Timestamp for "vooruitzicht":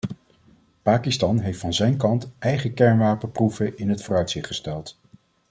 4.03-4.47